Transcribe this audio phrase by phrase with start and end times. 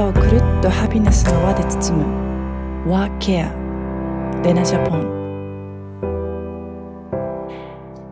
[0.00, 2.90] をくるっとハピネスの輪で包む。
[2.90, 3.52] What Care
[4.42, 5.22] レナジャポン。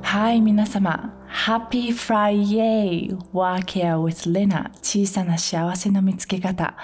[0.03, 1.17] はい皆様。
[1.47, 3.17] Happy Friday!
[3.33, 6.77] What Care with Lena 小さな幸せの見つけ方。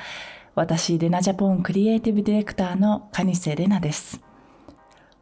[0.55, 4.23] 私レナジャポンクリエイティブディレクターの蟹瀬レナです。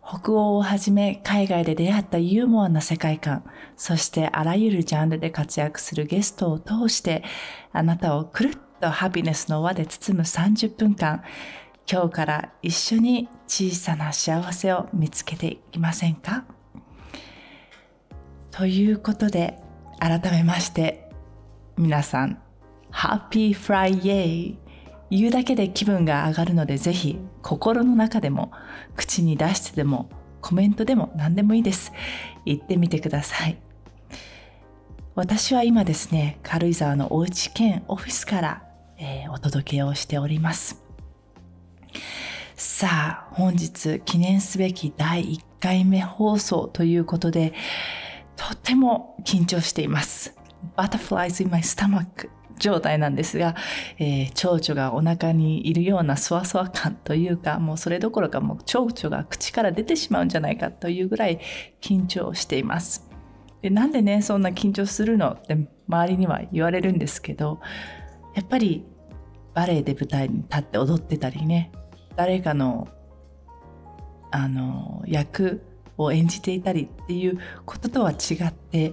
[0.06, 3.42] 北欧をはじめ海外で出会ったユーモアな世界観、
[3.76, 7.24] そしてあらゆるジャンルで活躍するゲストを通して、
[7.72, 11.22] あなたをくるっとハピネスの輪で包む30分間、
[11.90, 16.44] 今日から一緒に小さな幸せを見つけていきませんか？
[18.50, 19.58] ということで、
[19.98, 21.08] 改めまして、
[21.78, 22.42] 皆さん、
[22.90, 24.58] ハッピーフライエイ
[25.10, 28.52] 言うだけで気分が上がるのでぜひ心の中でも
[28.96, 30.10] 口に出してでも
[30.42, 31.90] コメントでも何でもいいです。
[32.44, 33.56] 言ってみてください。
[35.14, 38.63] 私は今ですね、軽井沢のおうち兼オフィスから、
[38.98, 40.82] えー、お届けをしております。
[42.56, 47.52] さあ、本日記念すべき第1回目放送ということで、
[48.36, 50.36] とても緊張しています。
[50.76, 53.54] Butterflies in my stomach 状態なんですが、
[53.98, 61.40] えー、蝶々がお腹にいるようなそわそわ感というか、もうそれどころかもう蝶々が口から出てしまうんじゃないかというぐらい
[61.80, 63.08] 緊張しています。
[63.62, 65.56] でなんでね、そんな緊張するのって
[65.88, 67.60] 周りには言われるんですけど、
[68.34, 68.84] やっぱり
[69.54, 71.70] バレエで舞台に立って踊ってたりね、
[72.16, 72.88] 誰かの
[74.30, 75.62] あの役
[75.96, 78.92] を演じていたりっていうこととは違って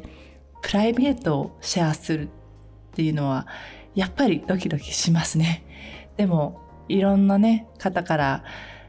[0.62, 2.30] プライベートをシェアするっ
[2.94, 3.48] ていうのは
[3.96, 5.66] やっぱりドキドキしますね。
[6.18, 8.44] でもいろんなね方から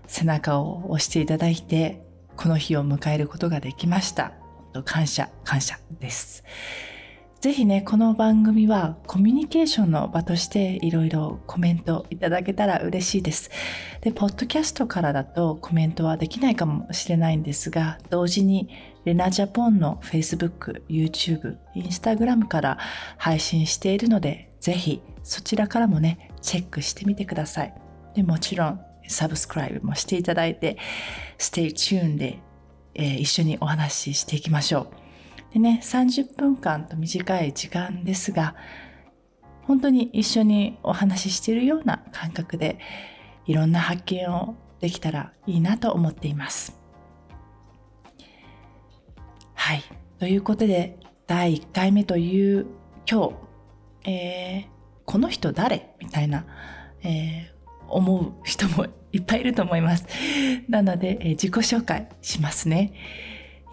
[0.07, 2.03] 背中を押していただいて
[2.37, 4.35] この日を迎えることができました。
[4.85, 6.45] 感謝感謝です。
[7.43, 13.51] ぜひね、この番組はコミュニケーションの場としていろいろコメントいただけたら嬉しいです。
[14.01, 18.69] で、ポッドキャストからだとコメントはできないかもしれないんですが、同時に
[19.05, 22.79] レナジャポンの Facebook、YouTube、Instagram から
[23.17, 27.75] 配信しているので、ぜひそちらからもね、チェックしてみてください。
[28.15, 30.79] でもちろん、サブスクライブもしていただいて、
[31.39, 32.39] Stay tuned で、
[32.95, 35.02] えー、一緒にお話ししていきましょう。
[35.53, 38.55] でね、30分間と短い時間ですが、
[39.63, 42.79] 本当に一緒にお話ししているような感覚で、
[43.47, 46.81] いろんな発見をできたらいいなと思っています。
[49.55, 49.83] はい。
[50.19, 52.67] ということで、第1回目という
[53.11, 53.29] 今
[54.05, 54.67] 日、えー、
[55.05, 56.47] この人誰みたいな、
[57.03, 60.07] えー、思う人もいっぱいいると思います。
[60.69, 62.93] なので、えー、自己紹介しますね。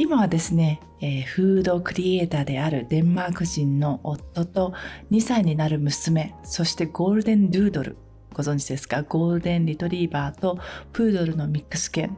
[0.02, 4.74] 今はですね、えー、フードクリエイターであるデンマーク人の夫と
[5.12, 7.98] 2歳になる娘、そしてゴールデンドゥードル、
[8.34, 9.04] ご存知ですか？
[9.04, 10.58] ゴールデンリトリーバーと
[10.94, 12.16] プードルのミックス犬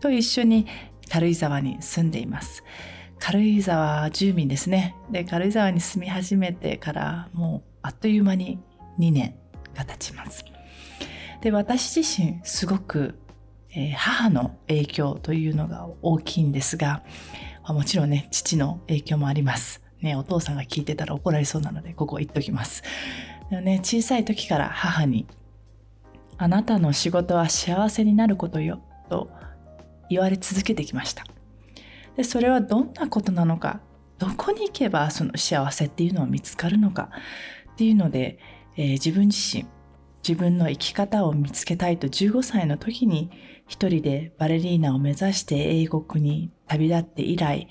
[0.00, 0.66] と一緒に
[1.10, 2.64] 軽井沢に住んでいます。
[3.18, 4.96] 軽井沢住民ですね。
[5.10, 8.58] で、軽井沢に住み始めてからもうあっという間に
[8.98, 9.34] 2年
[9.74, 10.46] が経ちます。
[11.42, 13.18] で、私自身すごく
[13.76, 17.02] え、母の影響というのが大きいんですが、
[17.68, 19.82] もちろんね、父の影響もあります。
[20.00, 22.82] ね、お父さんが聞いてたら怒られそうなので、ここ言っときます。
[23.50, 25.26] でもね、小さい時から母に、
[26.38, 29.30] あなたの仕事は幸せになることよ、と
[30.08, 31.24] 言われ続けてきました。
[32.16, 33.80] で、それはどんなことなのか、
[34.18, 37.10] どこに行けばその幸せっていうのは見つかるのか
[37.72, 38.38] っていうので、
[38.76, 39.66] えー、自分自身、
[40.26, 43.30] 自分の生き方を見つけたいと15歳の時に
[43.68, 47.68] 一人でバレリーナを目指して英国に旅立って以来、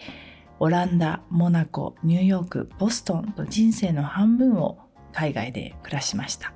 [0.59, 4.77] オランダ、モナコ、ニューヨーク、ボストンと人生の半分を
[5.11, 6.53] 海外で暮らしました。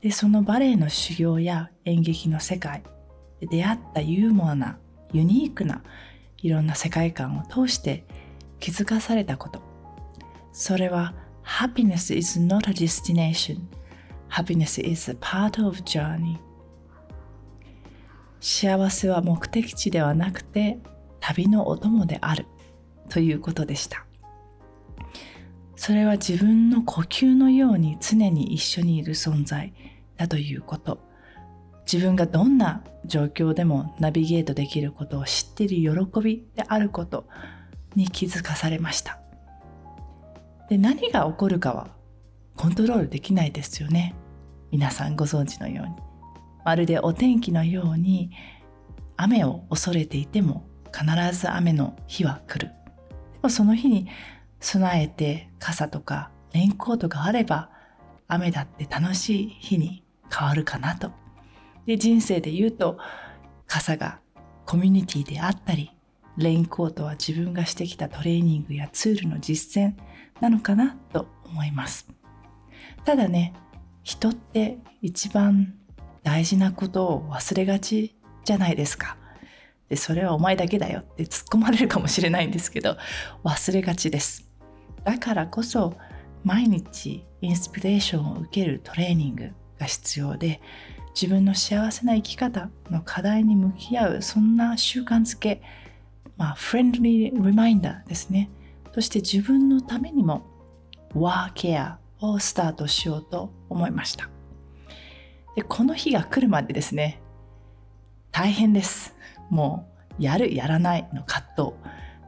[0.00, 2.82] で、そのバレエの修行や演劇の世界
[3.38, 4.78] で出会ったユーモアな、
[5.12, 5.84] ユニークな
[6.38, 8.04] いろんな世界観を通して
[8.58, 9.62] 気づかされたこと。
[10.50, 11.14] それは
[11.44, 13.60] Happiness is not a destination.
[14.32, 16.38] Happiness is a part of journey.
[18.40, 20.78] 幸せは目的地ではなくて
[21.20, 22.46] 旅のお供である。
[23.10, 24.06] ということでした。
[25.76, 29.74] それは自分の呼吸のように常に一緒にいる存在
[30.16, 30.98] だということ。
[31.84, 37.26] 自分がどんな状況でもナビゲートできることを知っている喜びであること
[37.94, 39.20] に気づかされました。
[40.70, 41.88] で何が起こるかは
[42.56, 44.14] コントロールできないですよね。
[44.72, 45.94] 皆さんご存知のように
[46.64, 48.32] まるでお天気のように
[49.16, 51.06] 雨を恐れていても必
[51.38, 52.72] ず雨の日は来る。
[53.34, 54.08] でもその日に
[54.58, 57.70] 備えて傘とかレインコートがあれば
[58.26, 60.02] 雨だって楽しい日に
[60.34, 61.12] 変わるかなと。
[61.86, 62.98] で、人生で言うと、
[63.66, 64.20] 傘が
[64.64, 65.90] コミュニティであったり、
[66.38, 69.94] レインコートは自分がしてきたトレーニングやツールの実践
[70.40, 72.08] なのかなと思います。
[73.04, 73.52] ただね、
[74.02, 75.74] 人って一番
[76.22, 78.14] 大事なことを忘れがち
[78.44, 79.16] じゃないですか。
[79.88, 82.96] で、それはお前だけだよって突っ込まれるかもしれないんですけど、
[83.44, 84.48] 忘れがちです。
[85.04, 85.94] だからこそ、
[86.44, 90.60] 毎日インスピレーションを受けるトレーニングが必要で、
[91.14, 95.60] 自分の幸せな生き方の課題に向き合う、そんな習慣づけ、
[96.36, 98.50] まあ、フレンドリーリマインダーですね。
[98.94, 100.42] そして自分のためにも、
[101.14, 104.28] ワーケアをスタートしようと思いました。
[105.56, 107.20] で、この日が来るまでですね、
[108.30, 109.14] 大変です。
[109.50, 109.86] も
[110.18, 111.72] う、やる、やらないの葛藤。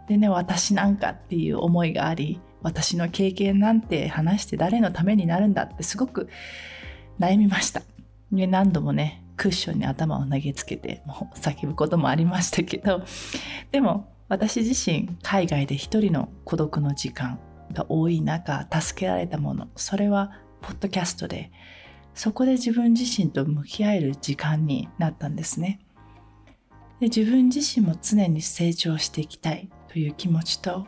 [0.08, 6.28] でね、私なんかっていう思いがあり、私の経験なんて話して誰のためになるんだってすごく
[7.20, 7.82] 悩みました。
[8.32, 13.02] で何度もね、クッションに頭を投げつけて、もう叫ぶこともありましたけど、
[13.70, 17.38] でも私自身海外で一人の孤独の時間
[17.72, 20.32] が多い中、助けられたもの、それは
[20.66, 21.52] ポッドキャストで、
[22.14, 25.78] そこで自分自身と向き合える時間になったんですね。
[27.00, 30.86] で自分自身も常に成長していきたいという気持ちと、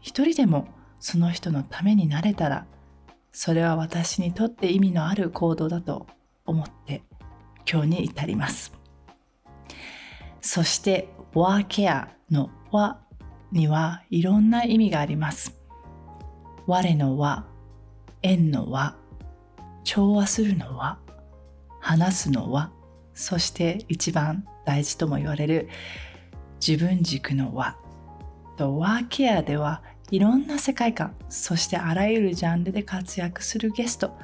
[0.00, 0.66] 一人でも
[0.98, 2.66] その人のためになれたら、
[3.30, 6.06] それは私にとって意味のある行動だと
[6.44, 7.02] 思って
[7.70, 8.72] 今日に至ります。
[10.40, 13.00] そして、ワーケアの和
[13.52, 15.56] にはいろんな意味があります。
[16.66, 17.46] 我の和、
[18.22, 18.96] 縁の和、
[19.84, 20.98] 調和するのは
[21.80, 22.72] 話すのは
[23.14, 25.68] そして一番大事とも言われる
[26.66, 27.76] 自分軸の輪
[28.56, 34.16] とワーケアではいろんな世界観そしてあらゆるジャンルで活躍するゲスト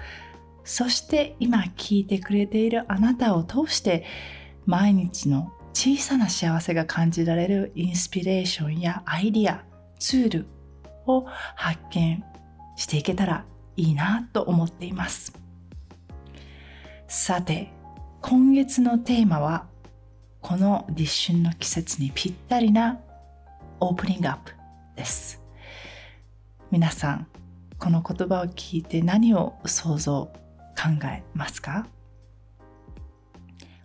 [0.65, 4.05] そして今聞いてくれているあなたを通して
[4.67, 9.65] 毎日の小さな幸せが感じられるインスピレーションやアイディア
[9.99, 10.47] ツール
[11.07, 11.27] を
[11.57, 12.23] 発見
[12.77, 13.45] していけたら
[13.77, 15.39] いいなと思っています。
[17.12, 17.73] さて、
[18.23, 19.67] 今月のテーマは、
[20.41, 23.01] この立春の季節にぴったりな
[23.81, 24.53] オープニングアップ
[24.95, 25.43] です。
[26.71, 27.27] 皆さん、
[27.81, 30.31] この言葉を聞いて何を想像、
[30.77, 31.89] 考えますか？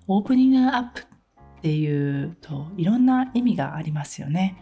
[0.06, 1.06] オープニングアップっ
[1.64, 4.56] ていうといろんな意味がありますよね。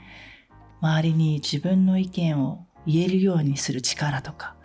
[0.80, 4.56] 周りに自分の意見を言えるようにする力とか、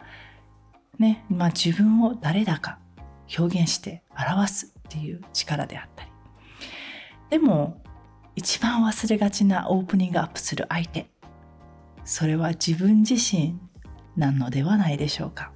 [1.00, 2.79] ね、まあ自分を誰だか
[3.36, 6.10] 表現して表すっていう力であったり。
[7.30, 7.82] でも
[8.36, 11.10] 一番忘れがちなオープニングアップする相手。
[12.04, 13.58] それは自分自身
[14.16, 15.52] なのではないでしょうか。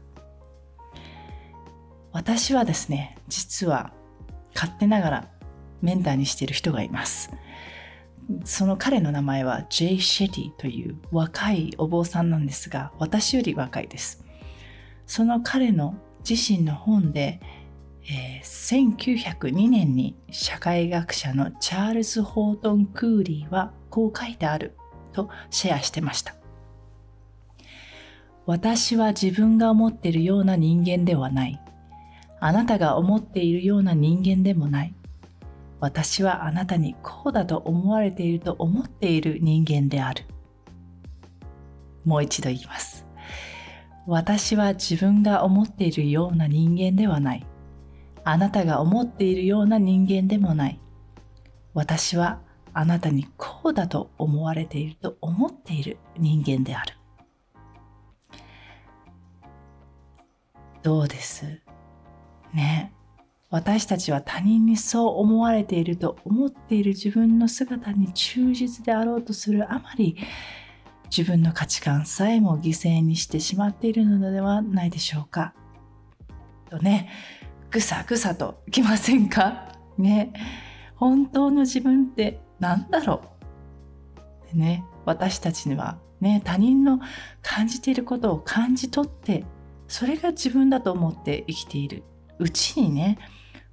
[2.13, 3.93] 私はですね実は
[4.55, 5.29] 勝手ながら
[5.81, 7.31] メンターにしている人がいます。
[8.45, 9.99] その彼の名前は J.
[9.99, 14.25] シェティという若いお坊さんなんですが私より若いです。
[15.07, 15.95] その彼の
[16.29, 17.41] 自身の本で
[18.09, 24.77] えー、1902年に社会学者のチャールズ・ホートン・クーリーはこう書いてある
[25.13, 26.35] とシェアしてました。
[28.45, 31.61] 私は自分が思っているような人間ではない。
[32.41, 34.95] あなたが思っているような人間でもない。
[35.79, 40.25] 私はあなたにこうだと思われていると思っている人間である。
[42.05, 43.07] もう一度言います。
[44.07, 47.47] 私は自分が思っているような人間ではない。
[48.25, 50.81] あなたが思っているような人間でもない。
[51.75, 52.41] 私は
[52.73, 56.95] あなたにこうだと思われていると思っている人間である。
[60.83, 61.61] どうです？
[62.53, 62.93] ね。
[63.51, 70.17] 私たちは他人にそう思われていると思っている自分の姿に忠実であろうとするあまり
[71.15, 75.53] 自分の価値観さえも犠牲にしてしまっているのではないでしょうか。
[76.71, 77.11] とね、
[77.73, 79.75] ぐさぐさときませんか？
[79.97, 80.35] ね。
[80.95, 83.23] 本当の自分って何だろ
[84.53, 84.53] う？
[84.53, 87.01] でね、私たちにはね、他人の
[87.41, 89.47] 感じていることを感じ取って、
[89.89, 92.03] それが自分だと思って生きている
[92.39, 93.19] うちにね、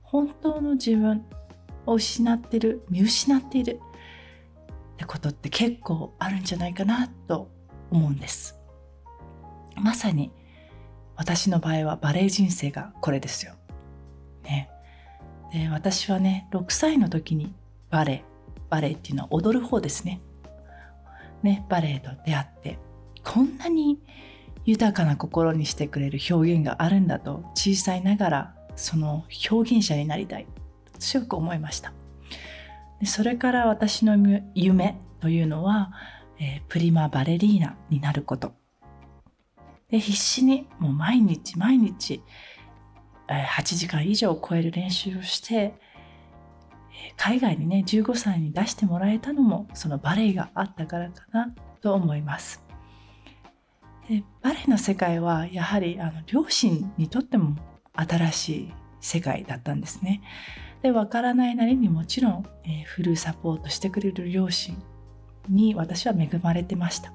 [0.02, 1.26] 本当の自分
[1.86, 3.82] を失ってる、見失っている
[4.94, 7.52] ってことって結構あるんじゃないかなと
[7.92, 8.58] 思うんです。
[9.76, 10.32] まさに
[11.18, 13.56] 私の場合はバレエ人生がこれですよ。
[15.52, 17.54] で私はね6歳の時に
[17.90, 18.24] バレエ
[18.70, 20.22] バレエっていうのは踊る方ですね。
[21.42, 22.78] ねバレエと出会って
[23.24, 24.00] こんなに
[24.66, 30.48] 豊かな心にしてくれる表現があるんだと小さいながらその表現者になりたい。
[31.00, 31.94] 強く思いました。
[33.00, 34.18] でそれから私の
[34.54, 35.92] 夢というのは、
[36.40, 38.54] えー、プリマバレリーナになること。
[39.90, 42.22] で必死にもう毎日毎日、
[43.36, 45.74] 8時間以上を超える練習をして
[47.18, 52.64] 海外にね15歳に出してもらえたのもそのバレエがあったからかなと思います。
[54.10, 57.56] でバレエの世界はやはりあの両親にとっても
[57.94, 60.22] 新しい世界だったんですね。
[60.82, 64.82] で分からないなりにもちろん、えー、フルサポートしてくれる両親
[65.50, 67.12] に私は恵まれてました。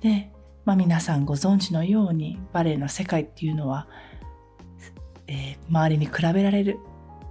[0.00, 0.30] で、
[0.64, 3.88] まあ、皆さんご存知のようにバレエの世界っていうのは、
[5.26, 6.78] えー、周りに比べられる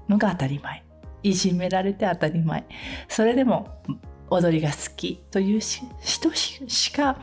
[0.10, 0.84] のが当たり前。
[1.24, 2.66] いじめられて当たり前。
[3.08, 3.82] それでも
[4.30, 7.18] 踊りが好きという人しか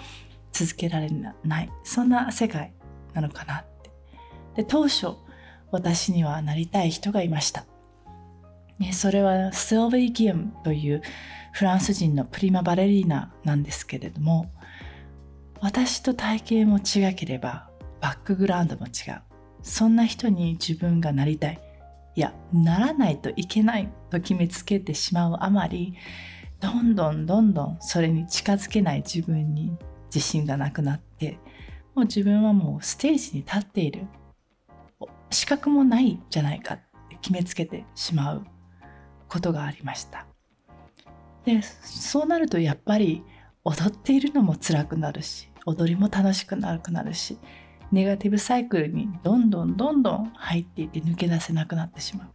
[0.53, 1.09] 続けられ
[1.45, 1.71] ない。
[1.85, 2.73] そんな世界
[3.15, 3.91] なのかなって。
[4.57, 5.15] で当初
[5.71, 7.65] 私にはなりたい人がいました、
[8.79, 11.03] ね、それはスオベイ・ギアムという
[11.53, 14.51] フランス人のプリマバレリーナなんですけれども
[15.61, 19.30] 私と体型も違ければバックグラウンドも違う。
[19.63, 21.61] そんな人に自分がなりたい。
[22.17, 25.95] いやならないといけないと決めつけてしまうあまり
[26.59, 31.39] どんどんどんどんそれに近づけない自分に自信がなくなって
[31.95, 34.07] もう自分はもうステージに立っている。
[35.31, 38.45] 資格もないじゃないかって決めつけてしまう
[39.29, 40.27] ことがありました。
[41.45, 43.23] でそうなるとやっぱり
[43.65, 47.39] 踊っているのも辛くなるし踊りも楽しくなくなるし
[47.93, 52.29] ネガティブサイクルにどんどんどんどん入っていって抜け出せなくなってしまう。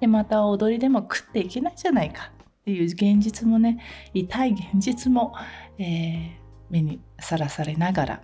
[0.00, 2.30] でまた踊りでも食っていけないじゃないか
[2.62, 3.78] っていう現実もね
[4.12, 5.34] 痛い現実も、
[5.78, 6.28] えー、
[6.70, 8.22] 目にさらされながら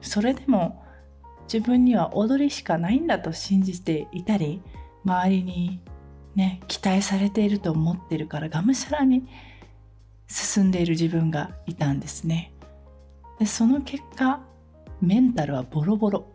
[0.00, 0.84] それでも
[1.44, 4.62] 自分には踊りしかないんだと信じていたり
[5.04, 5.80] 周りに
[6.34, 9.26] ね期待されていると思ってるからがむしゃらに
[10.26, 12.52] 進んでいる自分がいたんですね。
[13.38, 14.40] でその結果
[15.00, 16.26] メンタルはボロボロ。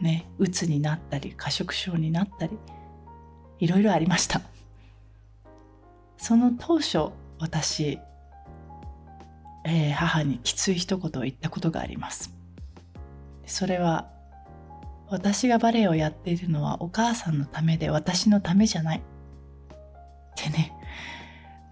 [0.00, 2.58] ねうつになったり過食症になったり
[3.60, 4.40] いろいろありました。
[6.16, 7.98] その当初私、
[9.64, 12.32] えー、母にきつい一言を言ったことがあります。
[13.46, 14.10] それは
[15.08, 18.98] 私がバレエをやっているのはお母さんのためで私のためじゃない。
[18.98, 19.02] っ
[20.34, 20.72] てね。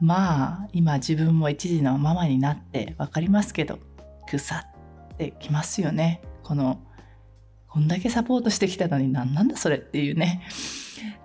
[0.00, 3.78] まあ今自分も一時のママになって分かりますけど
[4.26, 4.71] 腐っ
[5.30, 6.22] てきますよね。
[6.42, 6.80] この
[7.68, 10.42] こんだけサポートしてきたのに何なんだそれっていうね。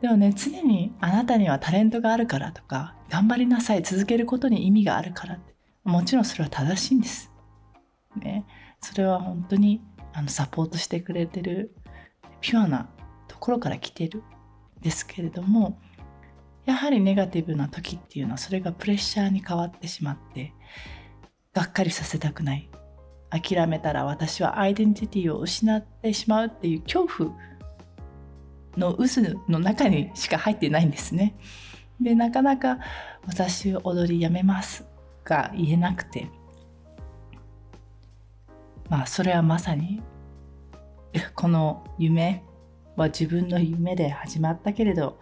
[0.02, 7.32] でもね常にあなたにはタレントがあるからとか頑張りなさい続けることに意味があるからってもちろんそれは正しいんです。
[8.16, 8.46] ね、
[8.82, 9.82] それは本当に
[10.14, 11.76] あのサポートしてくれてる
[12.42, 12.90] ピュアな
[13.28, 14.24] ところから来てる。
[14.82, 15.80] ですけれども
[16.66, 20.54] やはりネガティブな時っていうのはそれがプレッシャーに変わってしまって
[21.54, 22.70] がっかりさせたくない。
[23.30, 27.32] 諦めたら私はアイデンティティを失ってしまうっていう恐怖
[28.78, 31.36] の渦の中にしか入ってないんですね。
[32.00, 32.80] でなかなか
[33.26, 34.86] 私踊りやめます
[35.24, 36.30] が言えなくて
[38.90, 40.02] まあそれはまさに
[41.36, 42.44] この夢
[42.96, 45.20] は自分の夢で始まったけれど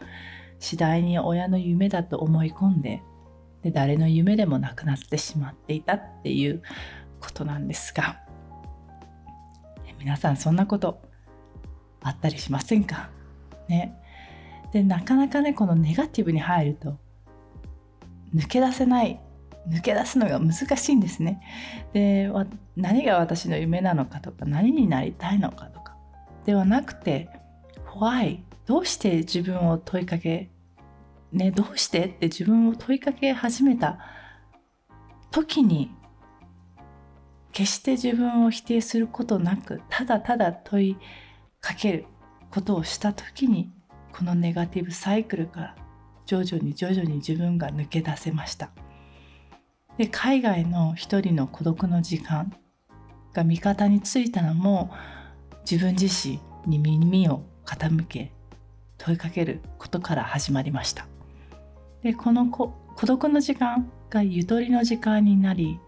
[0.60, 3.02] 次第に親の夢だと思い込んで
[3.64, 6.62] で誰の夢でもなくなってしまっていたっていう
[7.26, 8.20] ことなんですが
[10.00, 11.02] 皆さんそんなこと
[12.02, 13.10] あったりしませんか？
[13.68, 14.00] ね。
[14.72, 17.00] でなかなかねこのネガティブに入ると
[18.36, 19.20] 抜け出せない
[19.68, 21.42] 抜け出すのが難しいんですね。
[21.94, 22.30] で
[22.76, 25.96] 何が私の夢なのかとか何になりたいのかとか
[26.46, 27.30] ではなくて
[28.00, 30.52] 「Why?」どうして自分を問いかけ
[31.32, 33.98] ねどうしてって自分を問いかけ始めた
[35.32, 35.92] 時に
[37.56, 40.98] 決して自分を否定することなくただただ問い
[41.62, 42.06] かける
[42.52, 43.72] ことをした時に
[44.12, 45.76] このネガティブサイクルから
[46.26, 48.72] 徐々に徐々に自分が抜け出せました。
[49.98, 52.54] で海外の一人の孤独の時間
[53.32, 54.92] が味方についたのも
[55.70, 58.34] 自分自身に耳を傾け
[58.98, 61.08] 問いかけることから始まりました。
[62.04, 62.74] でこの孤
[63.06, 65.80] 独の時間がゆとりの時間になり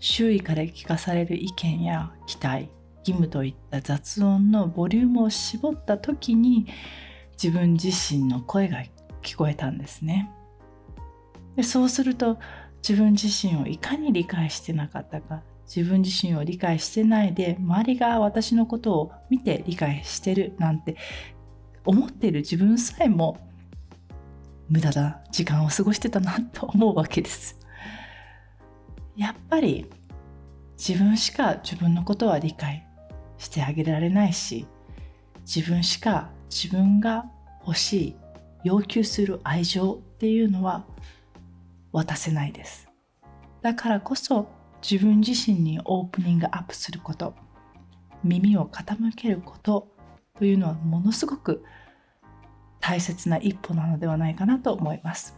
[0.00, 6.66] 周囲から聞かされる意見や期待義務といった雑音のボリュームを絞った時に
[7.42, 8.82] 自分自身の声が
[9.22, 10.30] 聞こえたんですね。
[11.56, 12.38] でそうすると
[12.86, 20.96] 自分自身をいかに理解してなかったか自分自身を理解してないで周りが私のことを見て理解してるなんて
[21.84, 23.38] 思っている自分さえも
[24.68, 27.58] 無駄な時間を過ごしてたなと思うわけです。
[29.18, 29.84] やっぱり
[30.78, 32.86] 自分しか自分のことは理解
[33.36, 34.66] してあげられないし
[35.40, 37.24] 自分しか自分が
[37.66, 38.16] 欲しい
[38.62, 40.86] 要求する愛情っていうのは
[41.90, 42.88] 渡せないです。
[43.60, 44.48] だからこそ
[44.88, 47.34] 自分自身にオープニングアップすること
[48.22, 49.88] 耳を傾けること
[50.38, 51.64] というのはものすごく
[52.78, 55.37] 大切な一歩なのではないかなと思います。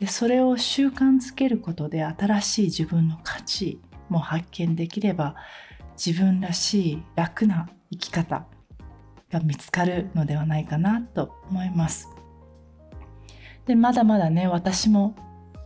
[0.00, 3.78] でそれを習慣づけることで新しい自分の価値
[4.08, 5.36] も発見できれば
[5.94, 8.46] 自分らしい楽な生き方
[9.30, 12.08] が見つかるのではないかなと思います。
[13.66, 15.14] でまだまだね私も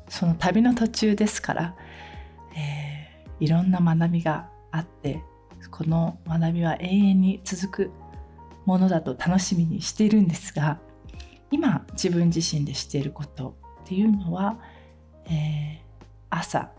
[0.09, 1.77] その旅の途中ですから、
[2.57, 5.23] えー、いろんな学びがあって
[5.71, 7.91] この学びは永遠に続く
[8.67, 10.81] ものだと楽しみにしているんですが
[11.51, 14.59] 今自分自身でしていることっていうのは、
[15.27, 16.71] えー、朝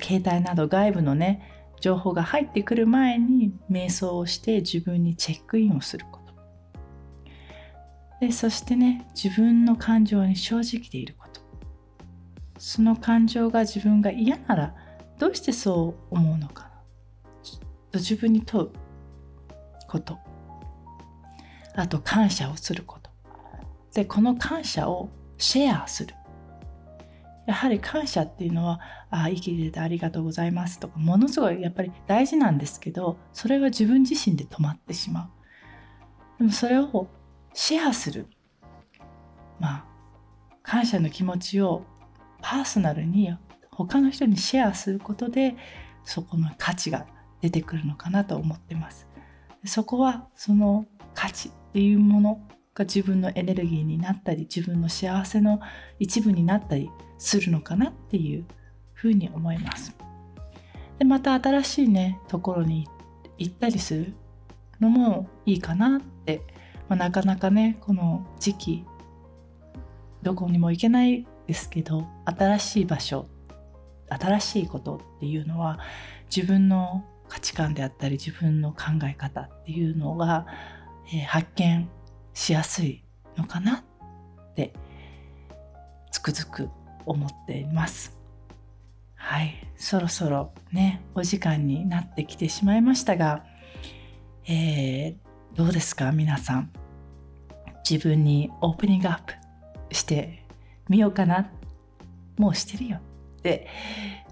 [0.00, 6.32] 携帯など外部のね情報が入ってくる前に瞑想をして自分にチェックインをすること。
[8.20, 11.40] でそしてね自分の感情に正直でいること。
[12.58, 14.74] その感情が自分が嫌なら
[15.18, 16.70] どうしてそう思うのかな。
[17.90, 18.70] と自分に問う
[19.88, 20.18] こと。
[21.74, 23.10] あと感謝をすること。
[23.92, 26.14] でこの感謝をシェアする。
[27.46, 28.80] やはり感謝っていうのは
[29.10, 36.38] あ生きててありがとうございますとかものすごいやっぱり大事なんですけどそれは自分自身で止まってしまう。
[36.38, 37.08] でもそれを
[37.54, 38.26] シェアする。
[39.58, 39.84] まあ
[40.62, 41.84] 感謝の気持ちを
[42.40, 43.36] パーソナルに
[43.70, 45.56] 他の人にシェアすることで
[46.04, 47.06] そこの価値が
[47.40, 49.08] 出てくるのかなと思ってます。
[49.64, 52.40] そこはその価値っていうもの
[52.74, 55.60] が自分のエネルギーになったり自分の幸せの
[55.98, 58.44] 一部になったりするのかなっていう
[58.92, 59.94] ふうに思います。
[60.98, 62.88] でまた新しいねところに
[63.38, 64.14] 行ったりする
[64.80, 66.42] のもいいかなって。
[66.92, 68.84] まあ、なかなかねこの時期
[70.22, 73.26] どこにも行けないですけど新しい場所
[74.10, 75.78] 新しいことっていうのは
[76.34, 80.46] 自分の価値観であったり自分の考え方っていうのが、
[81.14, 81.88] えー、発見
[82.34, 83.04] しやすい
[83.36, 84.72] のかなって
[86.10, 86.70] つくづく
[87.06, 88.16] 思っています。
[89.14, 93.44] はい、そろそろねお時間になってきてしまいましたが、
[94.46, 95.16] えー、
[95.54, 96.70] どうですか皆さん。
[97.88, 99.34] 自分にオープニングアップ
[99.94, 100.46] して
[100.88, 101.50] みようかな。
[102.38, 102.98] もうしてるよ
[103.38, 103.68] って。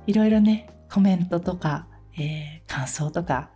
[0.07, 1.87] いろいろねコメントとか、
[2.19, 3.51] えー、感想とか、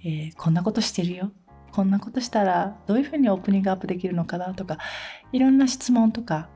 [0.00, 1.30] えー、こんなことしてるよ。
[1.72, 4.78] こんなことしたらどういうふうにオープニングアップできるのかなとか
[5.32, 6.48] いろんな質問とか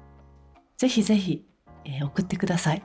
[0.76, 1.44] ぜひぜひ、
[1.84, 2.82] えー、送ってください。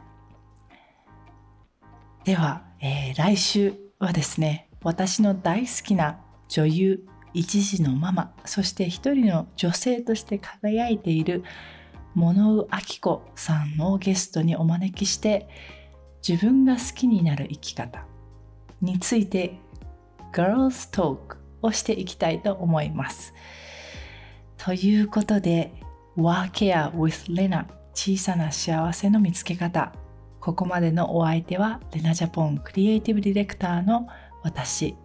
[2.23, 11.43] では、え来週はですね私の大好きな女優一児のママそして一人の女性として輝いている
[12.13, 15.47] 物尾明子さんをゲストにお招きして
[16.27, 18.05] 自分が好きになる生き方
[18.81, 19.59] について
[20.33, 23.33] Girls Talk をしていきたいと思います。
[24.57, 25.73] ということで
[26.17, 29.93] Workcare with Lena 小さな幸せの見つけ方
[30.39, 34.07] ここまでのお相手はレナジャポンクリエイティブディレクターの
[34.43, 34.95] 私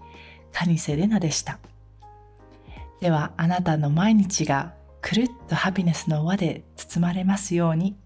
[0.53, 1.59] 蟹瀬レナでした。
[3.01, 7.97] ではあなたの毎日がくるっとハピネスの輪で包まれますように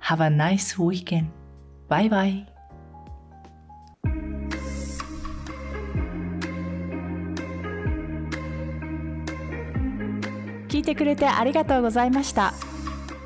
[0.00, 1.26] Have a nice weekend.
[1.88, 2.55] バイ
[10.76, 12.52] 聞いてくれてありがとうございました。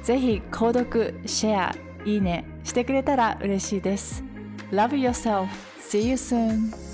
[0.05, 4.23] ぜひ購読、シェア、いいねしてくれたら嬉しいです。
[4.71, 5.49] Love yourself.
[5.81, 6.90] See you soon.